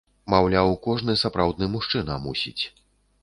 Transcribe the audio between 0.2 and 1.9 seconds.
Маўляў, кожны сапраўдны